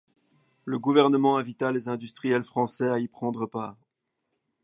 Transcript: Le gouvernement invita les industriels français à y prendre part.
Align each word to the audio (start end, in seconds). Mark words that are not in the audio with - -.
Le 0.65 0.79
gouvernement 0.79 1.37
invita 1.37 1.71
les 1.71 1.87
industriels 1.87 2.41
français 2.43 2.89
à 2.89 2.97
y 2.97 3.07
prendre 3.07 3.45
part. 3.45 3.77